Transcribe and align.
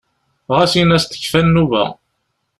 Ɣas 0.55 0.73
in-as 0.81 1.05
tekfa 1.05 1.41
nnuba. 1.45 1.85